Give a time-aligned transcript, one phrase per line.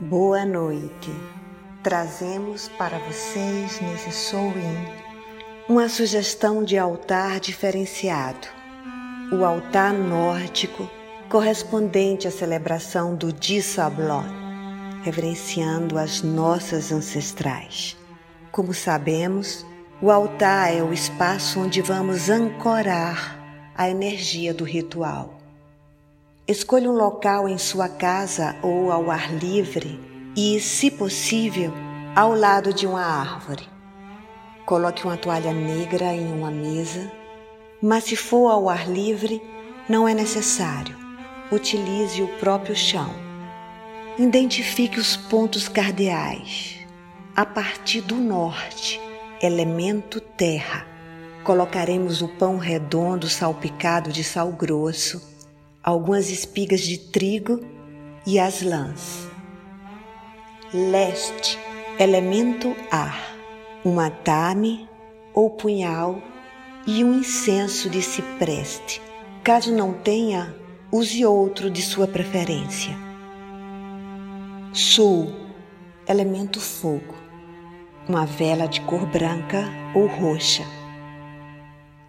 [0.00, 1.10] Boa noite.
[1.82, 4.76] Trazemos para vocês nesse Soul-In
[5.66, 8.46] uma sugestão de altar diferenciado.
[9.32, 10.86] O altar nórdico
[11.30, 14.26] correspondente à celebração do Dissablon,
[15.02, 17.96] reverenciando as nossas ancestrais.
[18.52, 19.64] Como sabemos,
[20.02, 25.35] o altar é o espaço onde vamos ancorar a energia do ritual.
[26.48, 30.00] Escolha um local em sua casa ou ao ar livre
[30.36, 31.72] e, se possível,
[32.14, 33.68] ao lado de uma árvore.
[34.64, 37.10] Coloque uma toalha negra em uma mesa,
[37.82, 39.42] mas se for ao ar livre,
[39.88, 40.96] não é necessário.
[41.50, 43.12] Utilize o próprio chão.
[44.16, 46.78] Identifique os pontos cardeais.
[47.34, 49.00] A partir do norte,
[49.42, 50.86] elemento terra,
[51.42, 55.34] colocaremos o pão redondo salpicado de sal grosso
[55.86, 57.60] algumas espigas de trigo
[58.26, 59.28] e as lãs.
[60.74, 61.56] Leste,
[61.96, 63.36] elemento ar,
[63.84, 64.88] uma tame
[65.32, 66.20] ou punhal
[66.88, 69.00] e um incenso de cipreste.
[69.44, 70.56] Caso não tenha,
[70.90, 72.96] use outro de sua preferência.
[74.72, 75.32] Sul,
[76.08, 77.14] elemento fogo,
[78.08, 79.62] uma vela de cor branca
[79.94, 80.64] ou roxa.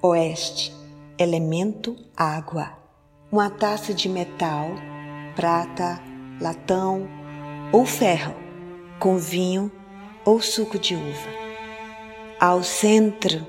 [0.00, 0.72] Oeste,
[1.18, 2.85] elemento água
[3.30, 4.70] uma taça de metal,
[5.34, 6.00] prata,
[6.40, 7.08] latão
[7.72, 8.34] ou ferro,
[9.00, 9.70] com vinho
[10.24, 11.28] ou suco de uva.
[12.38, 13.44] Ao centro,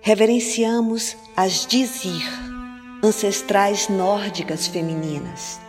[0.00, 2.26] reverenciamos as Dizir,
[3.02, 5.60] ancestrais nórdicas femininas.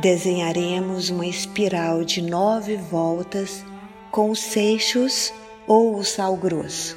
[0.00, 3.64] Desenharemos uma espiral de nove voltas
[4.10, 5.32] com os seixos
[5.66, 6.96] ou o sal grosso.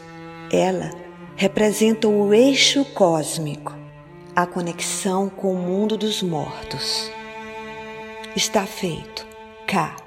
[0.51, 0.91] Ela
[1.35, 3.82] representa o eixo cósmico
[4.35, 7.11] a conexão com o mundo dos mortos.
[8.35, 9.27] Está feito.
[9.67, 10.02] K.